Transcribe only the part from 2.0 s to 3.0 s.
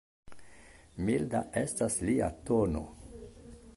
lia tono.